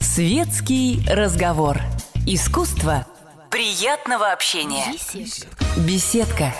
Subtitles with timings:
[0.00, 1.78] Светский разговор.
[2.26, 3.06] Искусство
[3.50, 4.84] приятного общения.
[5.78, 6.52] Беседка.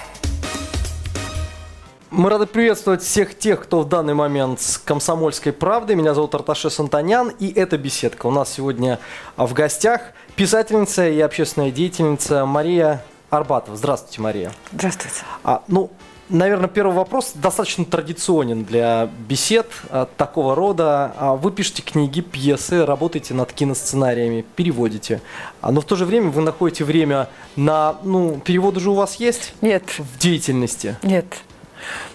[2.11, 5.95] Мы рады приветствовать всех тех, кто в данный момент с «Комсомольской правдой».
[5.95, 8.27] Меня зовут Арташес Антонян, и это «Беседка».
[8.27, 8.99] У нас сегодня
[9.37, 10.01] в гостях
[10.37, 13.77] писательница и общественная деятельница Мария Арбатова.
[13.77, 14.53] Здравствуйте, Мария.
[14.73, 15.17] Здравствуйте.
[15.45, 15.91] А, ну,
[16.31, 21.13] наверное, первый вопрос достаточно традиционен для бесед а, такого рода.
[21.17, 25.21] А, вы пишете книги, пьесы, работаете над киносценариями, переводите.
[25.61, 27.97] А, но в то же время вы находите время на...
[28.03, 29.55] Ну, переводы же у вас есть?
[29.61, 29.85] Нет.
[29.99, 30.97] В деятельности?
[31.03, 31.27] Нет.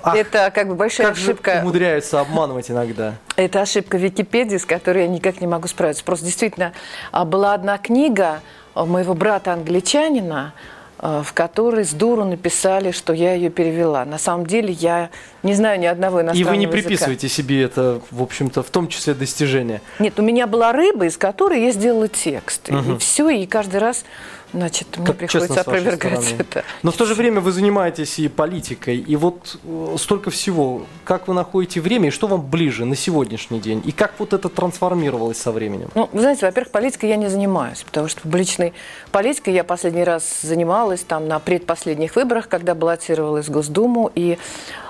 [0.03, 1.55] Ах, это как бы большая как ошибка.
[1.55, 3.15] Же умудряются обманывать иногда.
[3.35, 6.03] Это ошибка Википедии, с которой я никак не могу справиться.
[6.03, 6.73] Просто действительно
[7.11, 8.41] была одна книга
[8.75, 14.05] моего брата-англичанина, а, в которой с дуру написали, что я ее перевела.
[14.05, 15.09] На самом деле я
[15.45, 16.81] не знаю ни одного иностранного И вы не языка.
[16.81, 19.81] приписываете себе это, в общем-то, в том числе достижение.
[19.99, 22.69] Нет, у меня была рыба, из которой я сделала текст.
[22.69, 22.95] Мгм.
[22.95, 24.05] И все, и каждый раз,
[24.53, 26.63] значит, мне Как приходится честно опровергать это.
[26.81, 30.87] Но в то же время вы занимаетесь и политикой, и вот э, столько всего.
[31.03, 33.83] Как вы находите время, и что вам ближе на сегодняшний день?
[33.85, 35.89] И как вот это трансформировалось со временем?
[35.93, 38.73] Ну, вы знаете, во-первых, политикой я не занимаюсь, потому что публичной
[39.11, 44.39] политикой я последний раз занималась там на предпоследних выборах, когда баллотировалась в Госдуму, и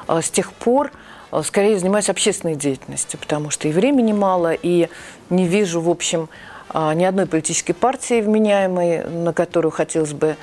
[0.08, 0.92] с тех пор
[1.32, 4.90] э, скорее занимаюсь общественной деятельностью, потому что и времени мало, и
[5.30, 6.30] не вижу, в общем,
[6.74, 10.36] э, ни одной политической партии вменяемой, на которую хотелось бы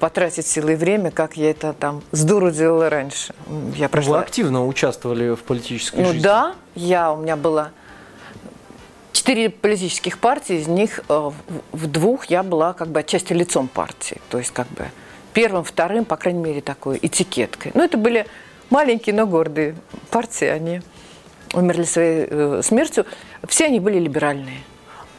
[0.00, 3.34] потратить силы и время, как я это там с дуру делала раньше.
[3.76, 6.20] Я Вы прошла активно участвовали в политической ну жизни?
[6.22, 7.70] да, я, у меня было
[9.12, 11.34] четыре политических партии, из них в-
[11.72, 14.20] в двух я была как бы отчасти лицом партии.
[14.30, 14.86] То есть как бы
[15.34, 17.72] первым, вторым, по крайней мере, такой этикеткой.
[17.74, 18.26] Но это были
[18.70, 19.74] маленькие, но гордые
[20.10, 20.80] партии, они
[21.52, 23.06] умерли своей э, смертью.
[23.46, 24.58] Все они были либеральные.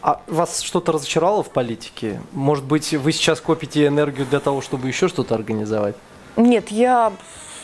[0.02, 2.22] А вас что-то разочаровало в политике?
[2.32, 5.96] Может быть, вы сейчас копите энергию для того, чтобы еще что-то организовать?
[6.36, 7.12] Нет, я...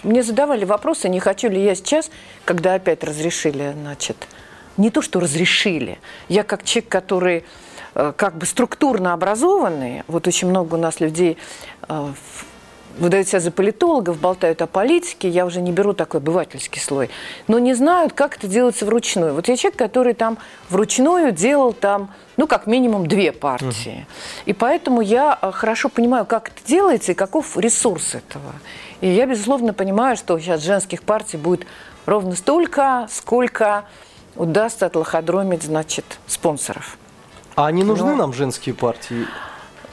[0.03, 2.09] Мне задавали вопросы, не хочу ли я сейчас,
[2.43, 4.27] когда опять разрешили, значит,
[4.75, 7.45] не то, что разрешили, я как человек, который
[7.93, 11.37] э, как бы структурно образованный, вот очень много у нас людей
[11.87, 12.45] э, в-
[12.97, 17.09] выдают себя за политологов, болтают о политике, я уже не беру такой обывательский слой,
[17.47, 19.33] но не знают, как это делается вручную.
[19.33, 20.37] Вот я человек, который там
[20.69, 24.05] вручную делал там, ну, как минимум две партии.
[24.45, 28.53] И поэтому я э, хорошо понимаю, как это делается и каков ресурс этого.
[29.01, 31.65] И я, безусловно, понимаю, что сейчас женских партий будет
[32.05, 33.85] ровно столько, сколько
[34.35, 36.97] удастся отлоходромить, значит, спонсоров.
[37.55, 38.15] А не нужны Ну.
[38.15, 39.25] нам женские партии?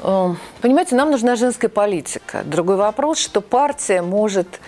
[0.01, 2.43] Э, Понимаете, нам нужна женская политика.
[2.45, 4.61] Другой вопрос, что партия может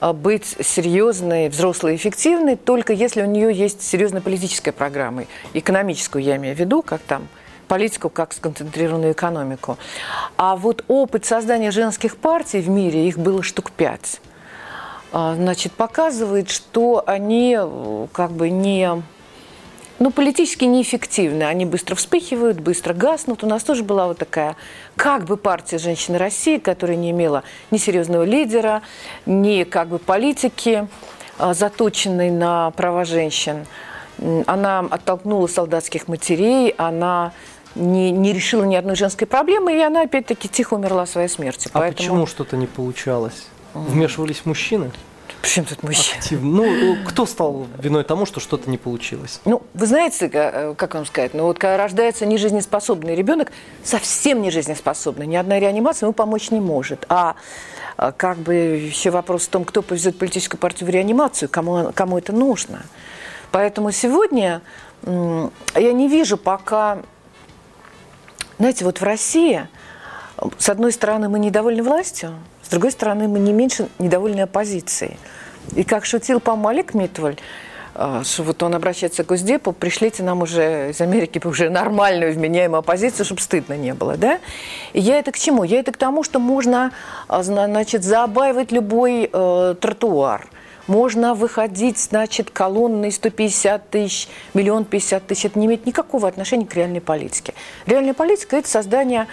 [0.00, 5.24] э, быть серьезной, взрослой, эффективной, только если у нее есть серьезная политическая программа.
[5.54, 7.28] Экономическую я имею в виду, как там
[7.68, 9.78] политику как сконцентрированную экономику.
[10.36, 14.20] А вот опыт создания женских партий в мире, их было штук пять,
[15.12, 19.02] а, значит, показывает, что они э, как бы не
[20.00, 21.42] ну, политически неэффективны.
[21.42, 23.44] Они быстро вспыхивают, быстро гаснут.
[23.44, 24.56] У нас тоже была вот такая
[24.96, 28.80] как бы партия «Женщины России», которая не имела ни серьезного лидера,
[29.26, 30.88] ни как бы политики,
[31.38, 33.66] а, заточенной на права женщин.
[34.46, 37.32] Она оттолкнула солдатских матерей, она
[37.74, 41.70] не, не решила ни одной женской проблемы, и она опять-таки тихо умерла своей смертью.
[41.74, 43.48] А почему что-то не получалось?
[43.74, 44.90] Вмешивались мужчины?
[45.42, 46.18] Почему тут мужчина?
[46.18, 46.50] Активно.
[46.50, 49.40] Ну, кто стал виной тому, что что-то не получилось?
[49.44, 53.50] Ну, вы знаете, ка- как вам сказать, ну вот когда рождается нежизнеспособный ребенок,
[53.82, 57.06] совсем нежизнеспособный, ни одна реанимация ему помочь не может.
[57.08, 57.36] А
[57.96, 62.16] а, как бы еще вопрос в том, кто повезет политическую партию в реанимацию, кому, кому
[62.16, 62.82] это нужно.
[63.50, 64.62] Поэтому сегодня
[65.04, 66.98] я не вижу пока...
[68.58, 69.68] Знаете, вот в России,
[70.58, 75.16] с одной стороны, мы недовольны властью, с другой стороны, мы не меньше недовольны оппозицией.
[75.74, 77.36] И как шутил, по-моему, Олег Митваль,
[77.94, 82.78] а, что вот он обращается к Госдепу, пришлите нам уже из Америки уже нормальную вменяемую
[82.78, 84.38] оппозицию, чтобы стыдно не было, да?
[84.92, 85.64] И я это к чему?
[85.64, 86.92] Я это к тому, что можно,
[87.28, 90.46] а, зна- значит, забаивать любой э, тротуар,
[90.90, 95.44] можно выходить, значит, колонной 150 тысяч, миллион 50 тысяч.
[95.44, 97.54] Это не имеет никакого отношения к реальной политике.
[97.86, 99.28] Реальная политика– это создание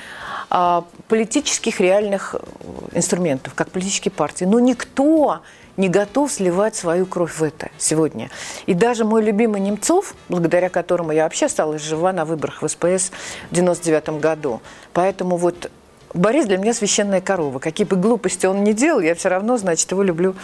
[0.51, 4.45] а, политических реальных э, инструментов, как политические партии.
[4.45, 5.41] Но никто
[5.77, 8.29] не готов сливать свою кровь в это сегодня.
[8.67, 13.11] И даже мой любимый Немцов, благодаря которому я вообще осталась жива на выборах в СПС
[13.49, 14.61] в 99 году.
[14.93, 15.71] Поэтому вот
[16.13, 17.59] Борис для меня священная корова.
[17.59, 20.35] Какие бы глупости он ни делал, я все равно, значит, его люблю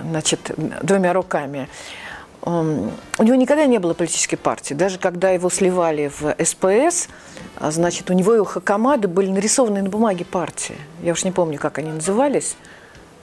[0.00, 0.52] значит,
[0.82, 1.68] двумя руками.
[2.42, 4.74] У него никогда не было политической партии.
[4.74, 7.08] Даже когда его сливали в СПС,
[7.56, 10.76] а, значит, у него и у Хакамады были нарисованы на бумаге партии.
[11.02, 12.56] Я уж не помню, как они назывались.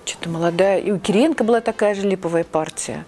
[0.03, 0.79] Что-то молодая.
[0.79, 3.05] И у Кириенко была такая же липовая партия.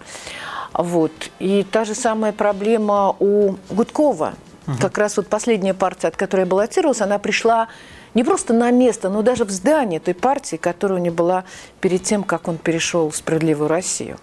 [0.72, 1.12] Вот.
[1.38, 4.34] И та же самая проблема у Гудкова.
[4.66, 4.76] Угу.
[4.80, 7.68] Как раз вот последняя партия, от которой я баллотировалась, она пришла
[8.16, 11.44] не просто на место, но даже в здание той партии, которая у него была
[11.82, 14.16] перед тем, как он перешел в «Справедливую Россию».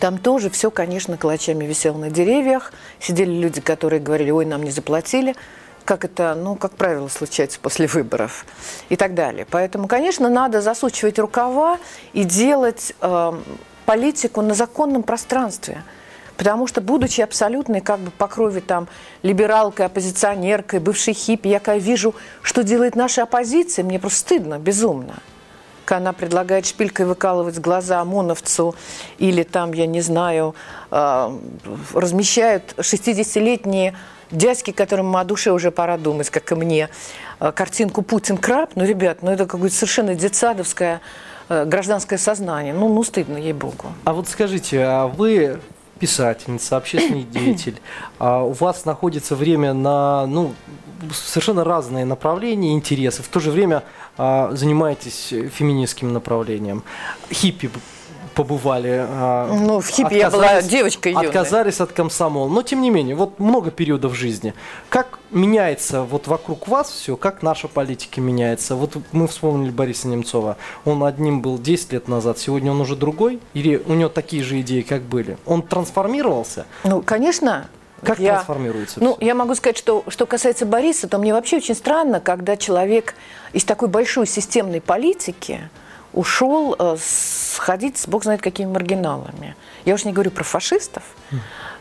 [0.00, 2.72] Там тоже все, конечно, клочьями висело на деревьях.
[2.98, 5.36] Сидели люди, которые говорили, ой, нам не заплатили.
[5.84, 8.46] Как это, ну, как правило, случается после выборов
[8.88, 9.46] и так далее.
[9.50, 11.78] Поэтому, конечно, надо засучивать рукава
[12.14, 13.32] и делать э,
[13.84, 15.82] политику на законном пространстве.
[16.36, 18.88] Потому что, будучи абсолютной как бы по крови там
[19.22, 25.14] либералкой, оппозиционеркой, бывшей хиппи, я когда вижу, что делает наша оппозиция, мне просто стыдно, безумно
[25.86, 28.74] когда она предлагает шпилькой выкалывать глаза ОМОНовцу
[29.18, 30.54] или там, я не знаю,
[30.90, 31.38] э,
[31.94, 33.94] размещают 60-летние
[34.30, 36.88] дядьки, которым о душе уже пора думать, как и мне,
[37.40, 38.72] э, картинку «Путин-краб».
[38.74, 41.00] Ну, ребят, ну это какое-то совершенно детсадовское
[41.48, 42.74] э, гражданское сознание.
[42.74, 43.92] Ну, ну стыдно, ей-богу.
[44.04, 45.60] А вот скажите, а вы
[45.98, 47.80] писательница, общественный деятель,
[48.18, 50.54] а у вас находится время на ну,
[51.12, 53.22] совершенно разные направления, интересы.
[53.22, 53.82] В то же время
[54.16, 56.82] а, занимаетесь феминистским направлением.
[57.30, 57.70] Хиппи
[58.36, 59.06] побывали.
[59.08, 61.26] А, ну, в хиппи я была девочкой юной.
[61.26, 62.48] Отказались от комсомола.
[62.48, 64.52] Но, тем не менее, вот много периодов жизни.
[64.90, 68.76] Как меняется вот вокруг вас все, как наша политика меняется?
[68.76, 70.58] Вот мы вспомнили Бориса Немцова.
[70.84, 73.40] Он одним был 10 лет назад, сегодня он уже другой?
[73.54, 75.38] Или у него такие же идеи, как были?
[75.46, 76.66] Он трансформировался?
[76.84, 77.68] Ну, конечно.
[78.02, 79.02] Как я, трансформируется?
[79.02, 79.24] Ну, все?
[79.24, 83.14] я могу сказать, что что касается Бориса, то мне вообще очень странно, когда человек
[83.54, 85.70] из такой большой системной политики
[86.16, 89.54] ушел э, сходить с бог знает какими маргиналами.
[89.84, 91.04] Я уж не говорю про фашистов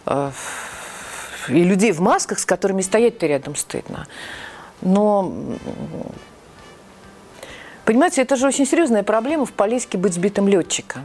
[0.05, 0.31] э,
[1.47, 4.05] и людей в масках, с которыми стоять-то рядом стыдно.
[4.81, 5.33] Но
[7.85, 11.03] Понимаете, это же очень серьезная проблема в Полеске быть сбитым летчиком.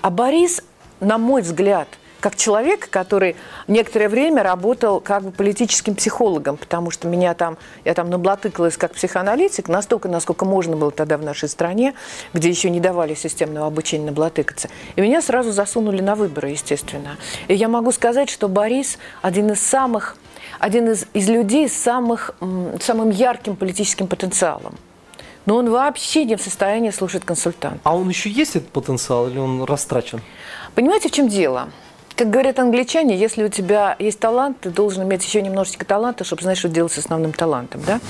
[0.00, 0.62] А Борис,
[1.00, 1.88] на мой взгляд–
[2.24, 3.36] как человек, который
[3.68, 8.94] некоторое время работал как бы политическим психологом, потому что меня там, я там наблатыкалась как
[8.94, 11.92] психоаналитик, настолько, насколько можно было тогда в нашей стране,
[12.32, 14.70] где еще не давали системного обучения наблатыкаться.
[14.96, 17.18] И меня сразу засунули на выборы, естественно.
[17.46, 20.16] И я могу сказать, что Борис один из самых,
[20.60, 22.30] один из, из людей с самых,
[22.80, 24.76] самым ярким политическим потенциалом.
[25.44, 27.80] Но он вообще не в состоянии слушать консультанта.
[27.84, 30.22] А он еще есть этот потенциал или он растрачен?
[30.74, 31.68] Понимаете, в чем дело?
[32.16, 36.42] Как говорят англичане, если у тебя есть талант, ты должен иметь еще немножечко таланта, чтобы
[36.42, 38.00] знать, что делать с основным талантом, да?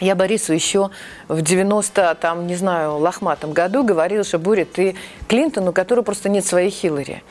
[0.00, 0.90] Я Борису еще
[1.28, 4.96] в 90, там, не знаю, лохматом году говорила, что, Буря, ты
[5.28, 7.22] Клинтон, у которого просто нет своей Хиллари.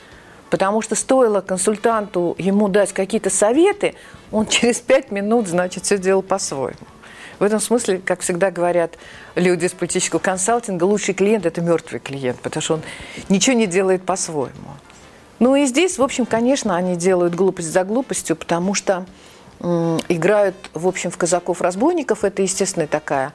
[0.49, 3.95] Потому что стоило консультанту ему дать какие-то советы,
[4.31, 6.77] он через пять минут, значит, все делал по-своему.
[7.39, 8.97] В этом смысле, как всегда говорят
[9.35, 12.81] люди из политического консалтинга, лучший клиент– это мертвый клиент, потому что он
[13.27, 14.77] ничего не делает по-своему.
[15.39, 19.05] Ну и здесь, в общем, конечно, они делают глупость за глупостью, потому что
[19.59, 22.23] играют, в общем, в казаков-разбойников.
[22.23, 23.33] Это, естественно, такая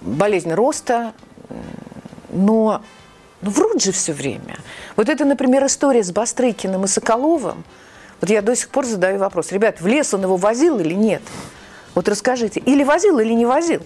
[0.00, 1.12] болезнь роста,
[2.30, 2.82] но
[3.42, 4.56] ну, врут же все время.
[4.96, 7.64] Вот это, например, история с Бастрыкиным и Соколовым.
[8.20, 9.50] Вот я до сих пор задаю вопрос.
[9.50, 11.22] Ребят, в лес он его возил или нет?
[11.94, 13.82] Вот расскажите, или возил, или не возил?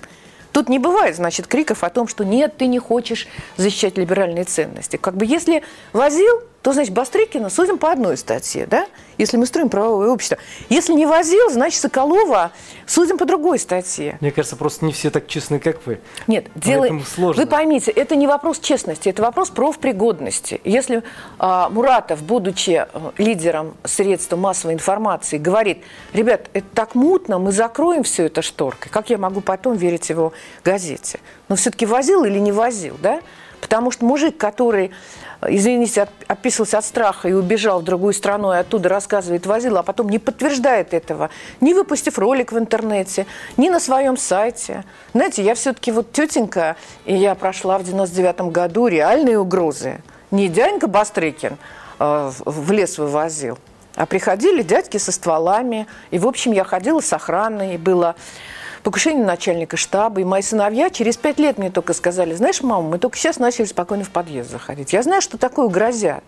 [0.52, 4.97] Тут не бывает, значит, криков о том, что нет, ты не хочешь защищать либеральные ценности.
[4.97, 8.88] Как бы если возил, то, значит, Бастрыкина судим по одной статье, да?
[9.18, 10.37] Если мы строим правовое общество.
[10.68, 12.50] Если не возил, значит, Соколова
[12.88, 14.18] судим по другой статье.
[14.20, 16.00] Мне кажется, просто не все так честны, как вы.
[16.26, 16.88] Нет, дело...
[17.08, 17.40] сложно.
[17.40, 20.61] Вы поймите, это не вопрос честности, это вопрос профпригодности.
[20.64, 21.04] Если
[21.38, 28.02] а, Муратов, будучи э, лидером средств массовой информации, говорит, ребят, это так мутно, мы закроем
[28.02, 30.32] все это шторкой, как я могу потом верить его
[30.64, 31.20] газете?
[31.49, 33.20] Но все-таки возил или не возил, да?
[33.61, 34.90] Потому что мужик, который
[35.48, 40.08] извините, описывался от страха и убежал в другую страну, и оттуда рассказывает, возил, а потом
[40.08, 43.26] не подтверждает этого, не выпустив ролик в интернете,
[43.56, 44.84] ни на своем сайте.
[45.14, 50.00] Знаете, я все-таки вот тетенька, и я прошла в 99 году реальные угрозы.
[50.30, 51.56] Не дяденька Бастрыкин
[51.98, 53.58] э, в лес вывозил,
[53.94, 58.16] а приходили дядьки со стволами, и, в общем, я ходила с охраной, и было
[58.87, 62.99] покушение начальника штаба, и мои сыновья через пять лет мне только сказали, знаешь, мама, мы
[63.00, 64.93] только сейчас начали спокойно в подъезд заходить.
[64.93, 66.23] Я знаю, что такое грозят.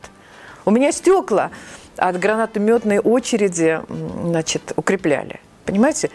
[0.65, 1.53] У меня стекла
[1.97, 5.39] от гранатометной очереди значит, укрепляли.
[5.67, 6.11] Понимаете?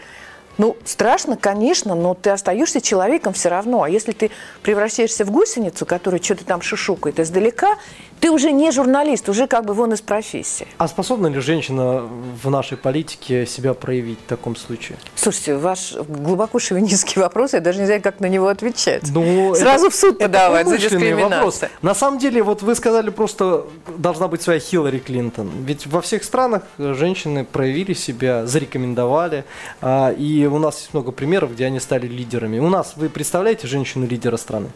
[0.58, 3.82] Ну, страшно, конечно, но ты остаешься человеком все равно.
[3.82, 4.30] А если ты
[4.62, 7.78] превращаешься в гусеницу, которая что-то там шушукает издалека,
[8.20, 10.66] ты уже не журналист, уже как бы вон из профессии.
[10.78, 12.02] А способна ли женщина
[12.42, 14.98] в нашей политике себя проявить в таком случае?
[15.14, 19.02] Слушайте, ваш глубоко шовинистский вопрос, я даже не знаю, как на него отвечать.
[19.12, 21.28] Ну, Сразу это, в суд подавать за дискриминацию.
[21.28, 21.60] Вопрос.
[21.82, 23.66] На самом деле, вот вы сказали просто,
[23.98, 25.50] должна быть своя Хиллари Клинтон.
[25.64, 29.44] Ведь во всех странах женщины проявили себя, зарекомендовали,
[29.80, 32.58] а, и у нас есть много примеров, где они стали лидерами.
[32.58, 34.68] У нас, вы представляете женщину-лидера страны?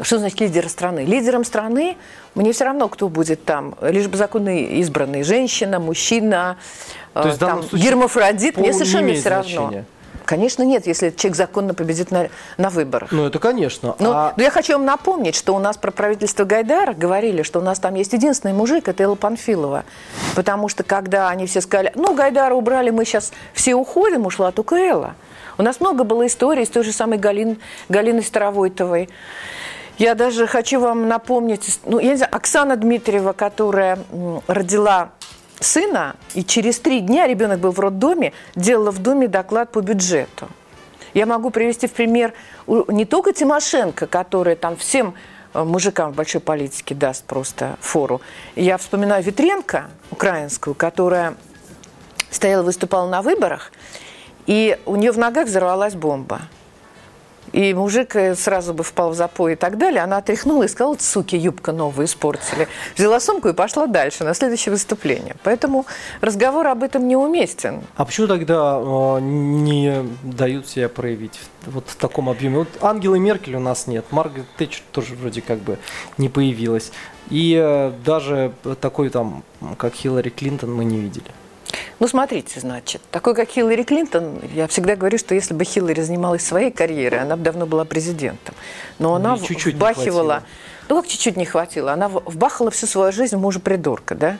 [0.00, 1.00] Что значит лидера страны?
[1.00, 1.96] Лидером страны
[2.34, 6.56] мне все равно, кто будет там, лишь бы законно избранный, женщина, мужчина,
[7.12, 9.50] То есть, там, гермафродит, мне совершенно все равно.
[9.50, 9.84] Значения.
[10.24, 13.12] Конечно, нет, если человек законно победит на, на выборах.
[13.12, 13.94] Ну, это конечно.
[13.98, 14.34] Но, а...
[14.36, 17.78] но я хочу вам напомнить, что у нас про правительство Гайдара говорили, что у нас
[17.78, 19.84] там есть единственный мужик, это Элла Панфилова.
[20.34, 24.76] Потому что когда они все сказали, ну, Гайдара убрали, мы сейчас все уходим, ушла только
[24.76, 25.14] Элла.
[25.58, 29.08] У нас много было историй с той же самой Галин, Галиной Старовойтовой.
[29.98, 33.98] Я даже хочу вам напомнить, ну, я не знаю, Оксана Дмитриева, которая
[34.48, 35.10] родила
[35.60, 40.48] сына, и через три дня ребенок был в роддоме, делала в доме доклад по бюджету.
[41.14, 42.32] Я могу привести в пример
[42.66, 45.14] не только Тимошенко, которая там всем
[45.52, 48.20] э, мужикам в большой политике даст просто фору.
[48.56, 51.36] Я вспоминаю Ветренко, украинскую, которая
[52.30, 53.70] стояла, выступала на выборах,
[54.46, 56.40] и у нее в ногах взорвалась бомба.
[57.54, 60.02] И мужик э, сразу бы впал в запой и так далее.
[60.02, 62.66] Она отряхнула и сказала, суки, юбка новую испортили.
[62.96, 65.36] Взяла сумку и пошла дальше, на следующее выступление.
[65.44, 65.86] Поэтому
[66.20, 67.82] разговор об этом неуместен.
[67.94, 72.58] А почему тогда э, не дают себя проявить вот в таком объеме?
[72.58, 75.78] Вот Ангелы Меркель у нас нет, Маргарет Тэтчер тоже вроде как бы
[76.18, 76.90] не появилась.
[77.30, 79.44] И э, даже такой там,
[79.78, 81.30] как Хиллари Клинтон, мы не видели.
[82.04, 86.44] Ну, смотрите, значит, такой, как Хиллари Клинтон, я всегда говорю, что если бы Хиллари занималась
[86.44, 88.54] своей карьерой, она бы давно была президентом.
[88.98, 90.42] Но она ну, чуть-чуть вбахивала...
[90.90, 91.92] Ну, как чуть-чуть не хватило?
[91.92, 94.36] Она вбахала всю свою жизнь мужа-придурка, да?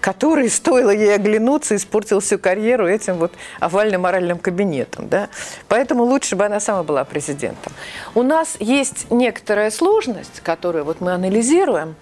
[0.00, 5.08] который, стоило ей оглянуться, испортил всю карьеру этим вот овальным моральным кабинетом.
[5.08, 5.28] Да?
[5.68, 7.72] Поэтому лучше бы она сама была президентом.
[8.16, 11.94] У нас есть некоторая сложность, которую вот мы анализируем.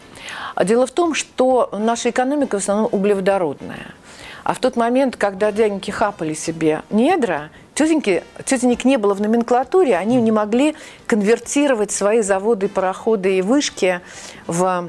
[0.65, 3.93] Дело в том, что наша экономика в основном углеводородная.
[4.45, 9.97] А в тот момент, когда дяденьки хапали себе недра, тетеньки, тетенек не было в номенклатуре,
[9.97, 10.75] они не могли
[11.07, 14.01] конвертировать свои заводы, пароходы и вышки
[14.47, 14.89] в...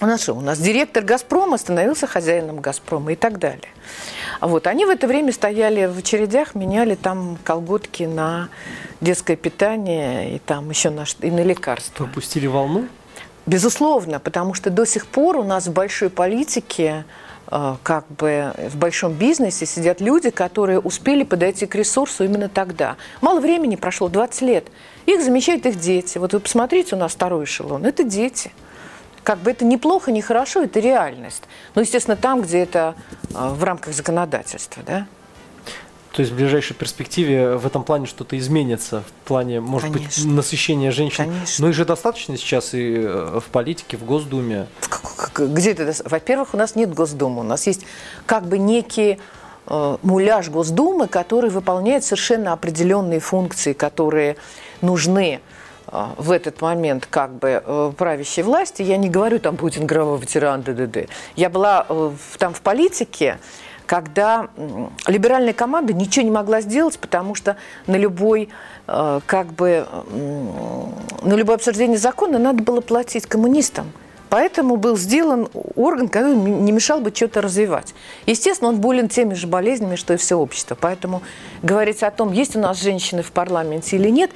[0.00, 0.34] У нас что?
[0.34, 3.68] У нас директор «Газпрома» становился хозяином «Газпрома» и так далее.
[4.40, 4.66] Вот.
[4.66, 8.48] Они в это время стояли в очередях, меняли там колготки на
[9.00, 12.04] детское питание и там еще на, и на лекарства.
[12.04, 12.88] Пропустили волну?
[13.46, 17.04] Безусловно, потому что до сих пор у нас в большой политике
[17.82, 22.96] как бы в большом бизнесе сидят люди, которые успели подойти к ресурсу именно тогда.
[23.20, 24.68] Мало времени прошло, 20 лет.
[25.04, 26.16] Их замещают их дети.
[26.16, 27.84] Вот вы посмотрите, у нас второй эшелон.
[27.84, 28.52] Это дети.
[29.22, 31.42] Как бы это неплохо, не хорошо, это реальность.
[31.74, 32.94] Но, естественно, там, где это
[33.30, 35.06] э, в рамках законодательства, да.
[36.12, 40.24] То есть в ближайшей перспективе в этом плане что-то изменится, в плане, может Конечно.
[40.24, 41.24] быть, насыщения женщин.
[41.24, 41.64] Конечно.
[41.64, 44.66] Но их же достаточно сейчас и э, в политике, в Госдуме.
[45.34, 45.94] Где это?
[46.04, 47.86] Во-первых, у нас нет Госдумы, у нас есть
[48.26, 49.18] как бы некий
[49.66, 54.36] э, муляж Госдумы, который выполняет совершенно определенные функции, которые
[54.82, 55.40] нужны
[55.86, 58.82] э, в этот момент как бы э, правящей власти.
[58.82, 61.08] Я не говорю там Путин, Грава, ветеран, ДДД.
[61.36, 61.86] Я была
[62.36, 63.38] там в политике,
[63.92, 64.48] когда
[65.06, 68.48] либеральная команда ничего не могла сделать, потому что на любой
[68.86, 69.86] э, как бы
[71.22, 73.92] на любое обсуждение закона надо было платить коммунистам.
[74.30, 75.46] Поэтому был сделан
[75.76, 77.92] орган, который не мешал бы что-то развивать.
[78.24, 80.74] Естественно, он болен теми же болезнями, что и все общество.
[80.74, 81.20] Поэтому
[81.62, 84.30] говорить о том, есть у нас женщины в парламенте или нет,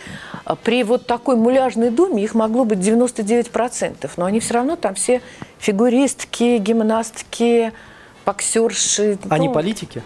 [0.44, 4.10] э, при вот такой муляжной думе их могло быть 99%.
[4.18, 5.22] Но они все равно там все
[5.58, 7.72] фигуристки, гимнастки,
[8.26, 9.18] боксерши.
[9.30, 10.02] Они ну, политики?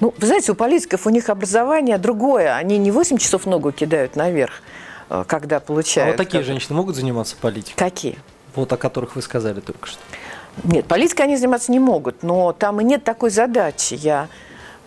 [0.00, 2.54] Ну, вы знаете, у политиков у них образование другое.
[2.54, 4.62] Они не 8 часов ногу кидают наверх,
[5.08, 6.08] э, когда получают.
[6.08, 7.76] А вот такие женщины могут заниматься политикой?
[7.76, 8.18] Какие?
[8.54, 9.98] Вот о которых вы сказали только что.
[10.64, 13.94] Нет, политикой они заниматься не могут, но там и нет такой задачи.
[13.94, 14.28] Я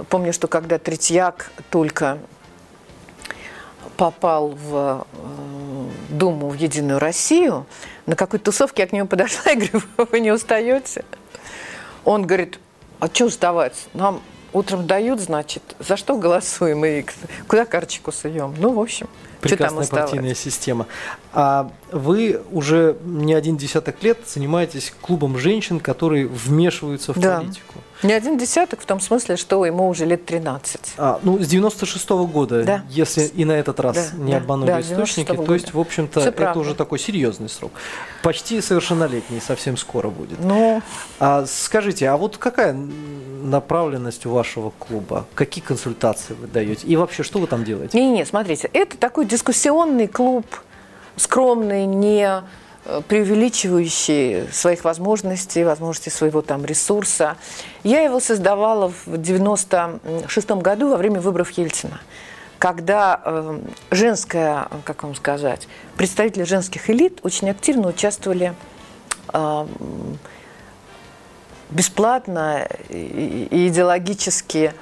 [0.10, 2.20] помню, что когда Третьяк только
[3.98, 7.66] попал в э, Думу, в Единую Россию,
[8.06, 11.06] на какой-то тусовке я к нему подошла и говорю, вы не устаете?
[12.06, 12.60] Он говорит,
[13.00, 13.88] а что сдавать?
[13.94, 14.22] Нам
[14.54, 17.06] утром дают, значит, за что голосуем и
[17.48, 18.56] куда карточку суем?
[18.58, 19.08] Ну, в общем,
[19.42, 20.88] Прекрасная партийная система.
[21.34, 27.40] А вы уже не один десяток лет занимаетесь клубом женщин, которые вмешиваются в да.
[27.40, 27.80] политику.
[28.04, 30.94] Не один десяток в том смысле, что ему уже лет 13.
[30.98, 32.84] А, ну, с 96 -го года, да.
[32.90, 36.20] если и на этот раз да, не да, обманули да, источники, то есть, в общем-то,
[36.20, 36.60] это правда.
[36.60, 37.72] уже такой серьезный срок.
[38.22, 40.40] Почти совершеннолетний, совсем скоро будет.
[40.40, 40.82] Ну...
[41.20, 45.26] А, скажите, а вот какая направленность у вашего клуба?
[45.34, 46.88] Какие консультации вы даете?
[46.88, 47.98] И вообще, что вы там делаете?
[48.00, 50.46] Не-не, смотрите, это такой дискуссионный клуб,
[51.16, 52.44] скромный, не
[53.08, 57.38] преувеличивающий своих возможностей, возможностей своего там ресурса.
[57.84, 62.02] Я его создавала в 96 году во время выборов Ельцина,
[62.60, 63.60] когда э,
[63.92, 68.54] женская, как вам сказать, представители женских элит очень активно участвовали
[69.34, 69.68] э,
[71.70, 74.74] бесплатно и идеологически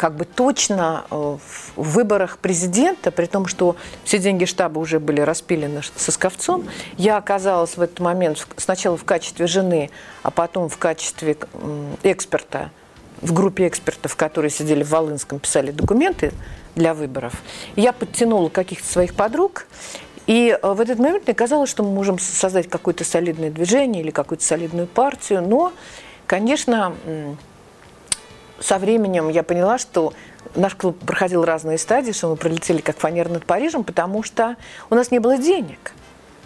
[0.00, 5.20] как бы точно э, в выборах президента, при том, что все деньги штаба уже были
[5.20, 6.66] распилены со Сковцом,
[6.96, 9.90] я оказалась в этот момент сначала в качестве жены,
[10.22, 11.36] а потом в качестве
[12.02, 12.70] эксперта,
[13.20, 16.32] в группе экспертов, которые сидели в Волынском, писали документы
[16.76, 17.34] для выборов.
[17.76, 19.66] Я подтянула каких-то своих подруг,
[20.26, 24.10] и э, в этот момент мне казалось, что мы можем создать какое-то солидное движение или
[24.10, 25.74] какую-то солидную партию, но,
[26.26, 26.94] конечно,
[28.60, 30.12] со временем я поняла, что
[30.54, 34.56] наш клуб проходил разные стадии, что мы пролетели как фанер над Парижем, потому что
[34.90, 35.92] у нас не было денег.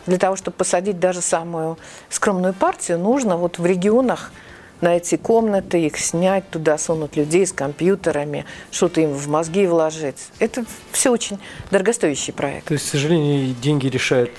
[0.06, 1.78] Для того, чтобы посадить даже самую
[2.08, 4.32] скромную партию, нужно вот в регионах–
[4.84, 10.28] найти комнаты, их снять, туда сунуть людей с компьютерами, что-то им в мозги вложить.
[10.38, 11.38] Это все очень
[11.70, 12.68] дорогостоящий проект.
[12.68, 14.30] То есть, к сожалению, деньги решают.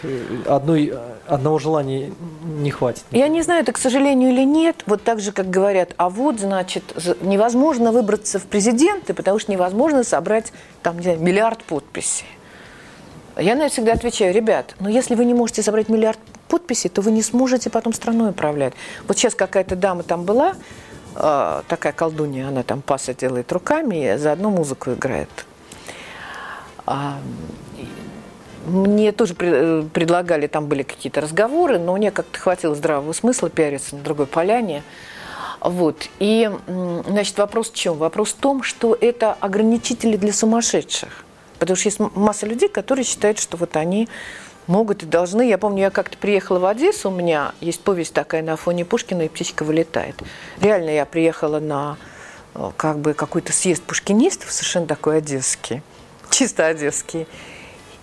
[0.47, 0.93] Одной,
[1.27, 3.03] одного желания не хватит.
[3.11, 4.83] Я не знаю, это к сожалению или нет.
[4.85, 6.83] Вот так же, как говорят, а вот, значит,
[7.21, 12.25] невозможно выбраться в президенты, потому что невозможно собрать там, не знаю, миллиард подписей.
[13.37, 17.01] Я на это всегда отвечаю, ребят, но если вы не можете собрать миллиард подписей, то
[17.01, 18.73] вы не сможете потом страной управлять.
[19.07, 20.55] Вот сейчас какая-то дама там была,
[21.15, 25.29] э, такая колдунья, она там паса делает руками и заодно музыку играет.
[26.85, 27.19] А,
[28.65, 34.01] мне тоже предлагали, там были какие-то разговоры, но мне как-то хватило здравого смысла пиариться на
[34.01, 34.83] другой поляне.
[35.61, 36.09] Вот.
[36.19, 36.49] И,
[37.07, 37.97] значит, вопрос в чем?
[37.97, 41.23] Вопрос в том, что это ограничители для сумасшедших.
[41.59, 44.09] Потому что есть масса людей, которые считают, что вот они
[44.67, 45.47] Могут и должны.
[45.47, 49.23] Я помню, я как-то приехала в Одессу, у меня есть повесть такая на фоне Пушкина,
[49.23, 50.15] и птичка вылетает.
[50.59, 51.97] Реально я приехала на
[52.55, 55.83] э, как бы какой-то съезд пушкинистов, совершенно такой одесский,
[56.31, 57.27] чисто одесский.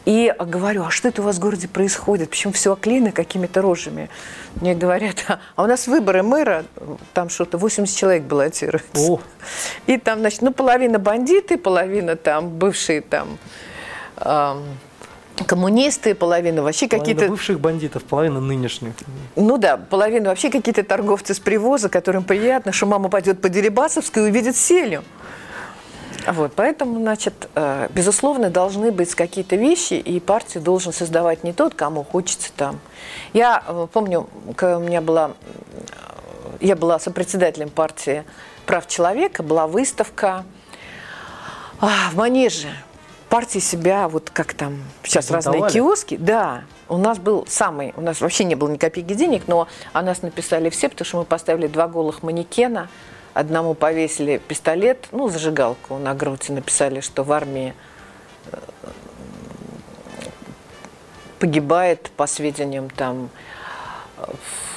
[0.05, 2.31] И говорю, а что это у вас в городе происходит?
[2.31, 4.11] Почему все оклеено какими-то рожами?
[4.57, 6.65] Мне говорят, а у нас выборы мэра,
[7.15, 9.13] там что-то 80 человек баллотируется.
[9.13, 9.21] О.
[9.87, 13.39] И там, значит, ну, половина бандиты, половина там бывшие там
[14.17, 14.65] эм,
[15.45, 17.29] коммунисты, половина вообще какие-то...
[17.29, 18.95] бывших бандитов, половина нынешних.
[19.37, 24.25] Ну да, половина вообще какие-то торговцы с привоза, которым приятно, что мама пойдет по Дерибасовской
[24.25, 25.03] и увидит селю.
[26.27, 31.75] Вот, поэтому, значит, э, безусловно, должны быть какие-то вещи, и партию должен создавать не тот,
[31.75, 32.79] кому хочется там.
[33.33, 35.33] Я э, помню, у меня была,
[36.61, 38.25] я была сопредседателем партии
[38.67, 40.45] прав человека, была выставка
[41.81, 42.69] а, в Манеже
[43.33, 48.21] партии себя, вот как там сейчас разные киоски, да, у нас был самый, у нас
[48.21, 51.67] вообще не было ни копейки денег, но о нас написали все, потому что мы поставили
[51.67, 52.91] два голых манекена,
[53.33, 57.73] одному повесили пистолет, ну, зажигалку на грудь, написали, что в армии
[58.53, 58.59] э,
[61.39, 63.31] погибает, по сведениям там,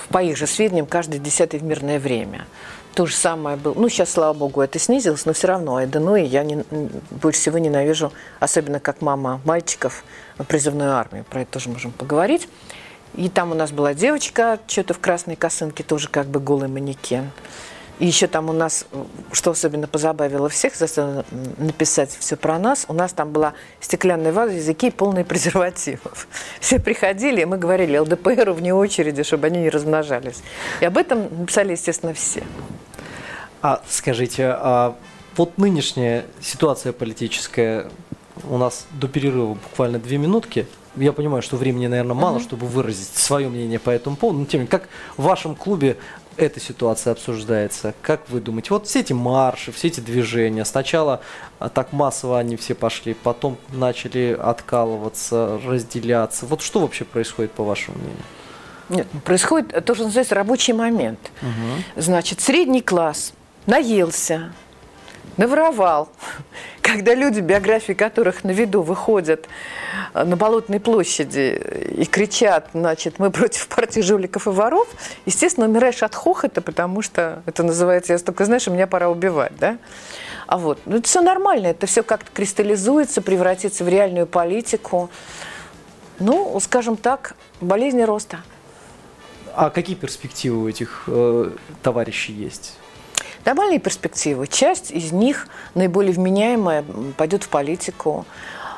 [0.07, 2.47] по их же сведениям, каждый десятый в мирное время.
[2.95, 3.73] То же самое было.
[3.73, 6.63] Ну, сейчас, слава богу, это снизилось, но все равно Айдану и я не,
[7.11, 10.05] больше всего ненавижу, особенно как мама мальчиков,
[10.47, 11.25] призывную армию.
[11.29, 12.47] Про это тоже можем поговорить.
[13.15, 17.31] И там у нас была девочка, что-то в красной косынке, тоже как бы голый манекен.
[17.99, 18.85] И еще там у нас,
[19.31, 21.25] что особенно позабавило всех, заставило
[21.57, 26.27] написать все про нас, у нас там была стеклянная ваза, языки полные презервативов.
[26.59, 30.43] Все приходили, и мы говорили ЛДПРу вне очереди, чтобы они не размножались.
[30.81, 32.43] И об этом написали, естественно, все.
[33.61, 34.95] А скажите, а
[35.37, 37.87] вот нынешняя ситуация политическая,
[38.49, 40.67] у нас до перерыва буквально две минутки.
[40.95, 42.43] Я понимаю, что времени, наверное, мало, uh-huh.
[42.43, 44.39] чтобы выразить свое мнение по этому поводу.
[44.39, 45.97] Но тем не менее, как в вашем клубе
[46.37, 47.93] эта ситуация обсуждается?
[48.01, 48.69] Как вы думаете?
[48.71, 50.65] Вот все эти марши, все эти движения.
[50.65, 51.21] Сначала
[51.59, 56.45] а, так массово они все пошли, потом начали откалываться, разделяться.
[56.45, 58.23] Вот что вообще происходит, по вашему мнению?
[58.89, 61.19] Нет, происходит то, что называется рабочий момент.
[61.41, 62.01] Угу.
[62.01, 63.33] Значит, средний класс–
[63.65, 64.51] наелся,
[65.37, 66.09] наворовал.
[66.81, 69.47] Когда люди, биографии которых на виду выходят
[70.13, 71.61] э, на Болотной площади
[71.97, 74.87] и кричат, значит, мы против партии жуликов и воров,
[75.25, 79.77] естественно, умираешь от хохота, потому что это называется, я столько знаешь, меня пора убивать, да?
[80.47, 85.09] А вот, ну это все нормально, это все как-то кристаллизуется, превратится в реальную политику.
[86.19, 88.39] Ну, скажем так, болезни роста.
[89.53, 92.77] А какие перспективы у этих э, товарищей есть?
[93.45, 94.47] Нормальные перспективы.
[94.47, 96.83] Часть из них, наиболее вменяемая,
[97.15, 98.25] пойдет в политику.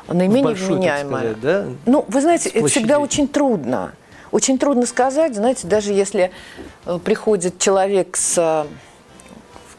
[0.08, 1.20] Наименее большую, вменяемая.
[1.20, 1.66] Сказать, да?
[1.86, 3.92] Ну, вы знаете, это всегда очень трудно.
[4.30, 6.30] Очень трудно сказать, знаете, даже если
[6.84, 8.66] э, приходит человек с, э,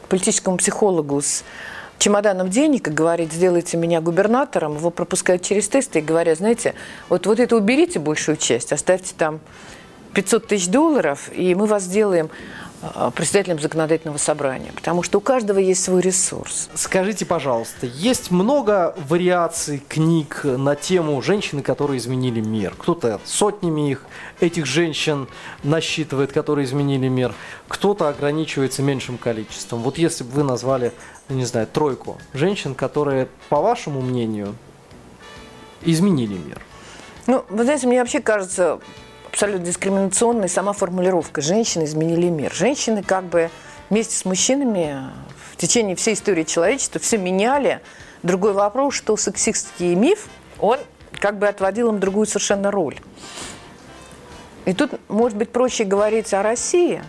[0.04, 1.44] к политическому психологу с
[1.98, 6.74] чемоданом денег и говорит, сделайте меня губернатором, его пропускают через тесты и говорят, знаете,
[7.08, 9.38] вот, вот это уберите большую часть, оставьте там
[10.14, 12.30] 500 тысяч долларов, и мы вас сделаем
[13.14, 16.70] председателем законодательного собрания, потому что у каждого есть свой ресурс.
[16.74, 22.74] Скажите, пожалуйста, есть много вариаций книг на тему женщины, которые изменили мир.
[22.78, 24.04] Кто-то сотнями их,
[24.40, 25.28] этих женщин
[25.62, 27.34] насчитывает, которые изменили мир.
[27.68, 29.82] Кто-то ограничивается меньшим количеством.
[29.82, 30.92] Вот если бы вы назвали,
[31.28, 34.54] не знаю, тройку женщин, которые, по вашему мнению,
[35.82, 36.60] изменили мир.
[37.26, 38.80] Ну, вы знаете, мне вообще кажется,
[39.30, 42.52] абсолютно дискриминационной сама формулировка «женщины изменили мир».
[42.52, 43.50] Женщины как бы
[43.88, 45.10] вместе с мужчинами
[45.52, 47.80] в течение всей истории человечества все меняли.
[48.22, 50.78] Другой вопрос, что сексистский миф, он
[51.12, 52.96] как бы отводил им другую совершенно роль.
[54.64, 57.02] И тут, может быть, проще говорить о России,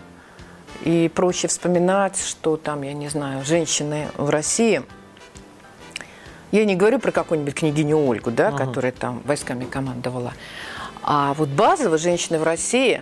[0.84, 4.82] и проще вспоминать, что там, я не знаю, женщины в России.
[6.52, 8.66] Я не говорю про какую-нибудь княгиню Ольгу, да, ага.
[8.66, 10.34] которая там войсками командовала.
[11.04, 13.02] А вот базово женщины в России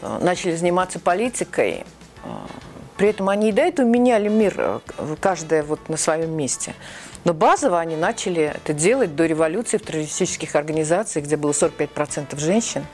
[0.00, 1.84] э, начали заниматься политикой.
[2.24, 2.28] Э,
[2.96, 4.80] при этом они и до этого меняли мир, э,
[5.20, 6.74] каждая вот на своем месте.
[7.24, 12.86] Но базово они начали это делать до революции в террористических организациях, где было 45% женщин.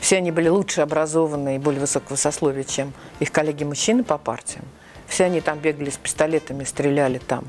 [0.00, 4.64] Все они были лучше образованные и более высокого сословия, чем их коллеги-мужчины по партиям.
[5.08, 7.44] Все они там бегали с пистолетами, стреляли там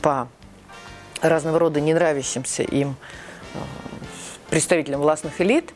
[0.00, 0.28] по
[1.20, 2.96] разного рода ненравящимся им
[4.50, 5.72] представителям властных элит,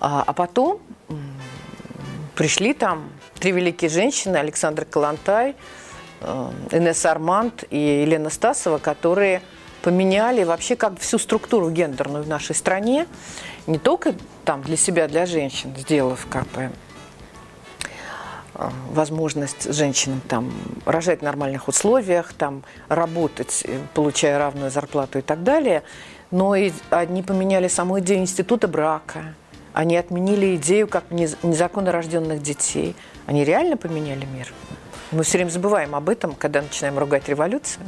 [0.00, 0.80] а, а потом
[2.34, 5.56] пришли там три великие женщины, Александр Калантай,
[6.20, 9.42] э, Инесса Арманд и Елена Стасова, которые
[9.82, 13.06] поменяли вообще как всю структуру гендерную в нашей стране,
[13.66, 16.70] не только там для себя, для женщин, сделав как бы
[18.54, 20.52] э, возможность женщинам там
[20.84, 25.82] рожать в нормальных условиях, там работать, э, получая равную зарплату и так далее,
[26.30, 29.34] но и они поменяли саму идею института брака.
[29.72, 32.96] Они отменили идею как незаконно рожденных детей.
[33.26, 34.52] Они реально поменяли мир.
[35.12, 37.84] Мы все время забываем об этом, когда начинаем ругать революцию.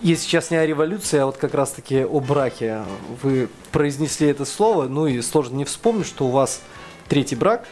[0.00, 2.82] И сейчас не о революции, а вот как раз-таки о браке.
[3.22, 6.60] Вы произнесли это слово, ну и сложно не вспомнить, что у вас
[7.08, 7.66] третий брак.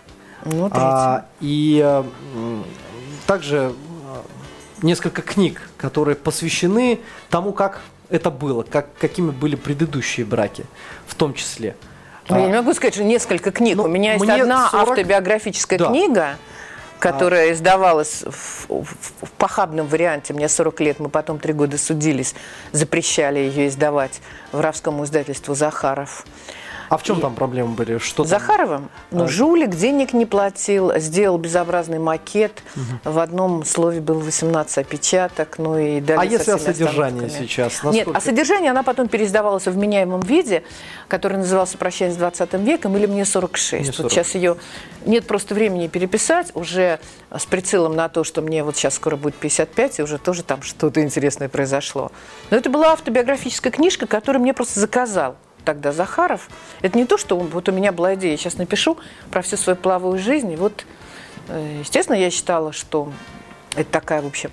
[0.44, 0.84] Ну, третий.
[0.84, 2.04] А, и а,
[3.26, 3.72] также
[4.82, 10.64] несколько книг, которые посвящены тому, как это было, как, какими были предыдущие браки
[11.06, 11.76] в том числе.
[12.28, 13.76] Ну, я не могу сказать, что несколько книг.
[13.76, 14.88] Ну, У меня есть одна 40...
[14.88, 15.88] автобиографическая да.
[15.88, 16.36] книга,
[16.98, 17.52] которая а...
[17.52, 18.84] издавалась в, в,
[19.22, 20.32] в похабном варианте.
[20.32, 22.34] Мне 40 лет, мы потом три года судились,
[22.72, 24.20] запрещали ее издавать
[24.52, 26.24] в воровскому издательству «Захаров».
[26.90, 27.20] А в чем и...
[27.20, 27.98] там проблемы были?
[27.98, 28.90] Что Захаровым?
[29.12, 29.28] Ну, а...
[29.28, 32.64] жулик, денег не платил, сделал безобразный макет.
[32.74, 33.12] Угу.
[33.12, 37.84] В одном слове было 18 опечаток, ну и дали А если о содержании сейчас?
[37.84, 37.92] Насколько...
[37.92, 40.64] Нет, о содержании она потом переиздавалась в меняемом виде,
[41.06, 43.78] который назывался «Прощание с 20 веком» или «Мне 46».
[43.78, 43.98] Мне 40.
[44.00, 44.56] Вот сейчас ее
[45.06, 46.98] нет просто времени переписать, уже
[47.30, 50.62] с прицелом на то, что мне вот сейчас скоро будет 55, и уже тоже там
[50.62, 52.10] что-то интересное произошло.
[52.50, 56.48] Но это была автобиографическая книжка, которую мне просто заказал тогда Захаров.
[56.82, 58.98] Это не то, что вот у меня была идея, я сейчас напишу
[59.30, 60.52] про всю свою плавую жизнь.
[60.52, 60.84] И вот,
[61.48, 63.12] э, естественно, я считала, что
[63.74, 64.50] это такая, в общем,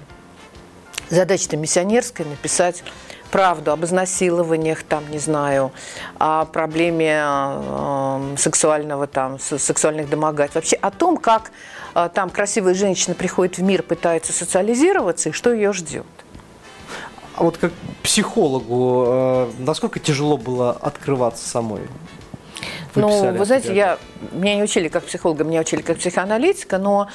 [1.10, 2.84] задача-то миссионерская, написать
[3.32, 5.72] правду об изнасилованиях, там, не знаю,
[6.18, 10.56] о проблеме э, сексуального, там, сексуальных домогательств.
[10.56, 11.52] Вообще о том, как
[11.96, 16.06] э, там красивая женщина приходит в мир, пытается социализироваться и что ее ждет.
[17.38, 17.72] А вот как
[18.02, 21.82] психологу, э, насколько тяжело было открываться самой?
[22.96, 24.00] Вы ну, вы знаете, я,
[24.32, 27.10] меня не учили как психолога, меня учили как психоаналитика, но